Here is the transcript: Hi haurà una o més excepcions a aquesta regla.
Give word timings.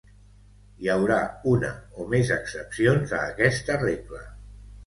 Hi 0.85 0.89
haurà 0.93 1.17
una 1.51 1.69
o 1.97 2.07
més 2.15 2.33
excepcions 2.39 3.15
a 3.19 3.23
aquesta 3.35 3.81
regla. 3.87 4.27